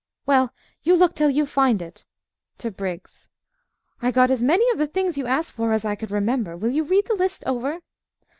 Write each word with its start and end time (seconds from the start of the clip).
Well, 0.25 0.51
you 0.81 0.95
look 0.95 1.13
till 1.13 1.29
you 1.29 1.45
find 1.45 1.79
it. 1.79 2.07
(To 2.57 2.71
Briggs) 2.71 3.27
I 4.01 4.09
got 4.09 4.31
as 4.31 4.41
many 4.41 4.67
of 4.71 4.79
the 4.79 4.87
things 4.87 5.15
you 5.15 5.27
asked 5.27 5.51
for 5.51 5.73
as 5.73 5.85
I 5.85 5.93
could 5.93 6.09
remember. 6.09 6.57
Will 6.57 6.71
you 6.71 6.83
read 6.83 7.05
the 7.05 7.13
list 7.13 7.43
over? 7.45 7.81